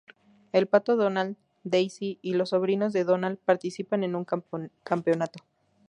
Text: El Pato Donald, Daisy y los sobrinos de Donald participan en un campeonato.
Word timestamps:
El 0.51 0.65
Pato 0.67 0.95
Donald, 0.95 1.37
Daisy 1.63 2.17
y 2.23 2.33
los 2.33 2.49
sobrinos 2.49 2.91
de 2.91 3.03
Donald 3.03 3.37
participan 3.37 4.03
en 4.03 4.15
un 4.15 4.25
campeonato. 4.83 5.43